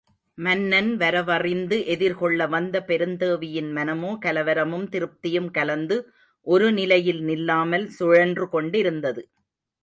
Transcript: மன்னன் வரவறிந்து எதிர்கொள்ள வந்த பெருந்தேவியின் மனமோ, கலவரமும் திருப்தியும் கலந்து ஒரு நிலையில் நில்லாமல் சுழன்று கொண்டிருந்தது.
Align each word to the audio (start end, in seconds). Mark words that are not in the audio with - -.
மன்னன் 0.37 0.97
வரவறிந்து 0.97 1.77
எதிர்கொள்ள 1.85 2.47
வந்த 2.47 2.79
பெருந்தேவியின் 2.87 3.69
மனமோ, 3.71 4.17
கலவரமும் 4.25 4.87
திருப்தியும் 4.87 5.51
கலந்து 5.51 5.97
ஒரு 6.47 6.69
நிலையில் 6.71 7.21
நில்லாமல் 7.23 7.85
சுழன்று 7.89 8.49
கொண்டிருந்தது. 8.49 9.23